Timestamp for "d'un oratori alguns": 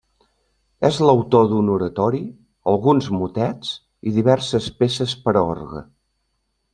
1.51-3.09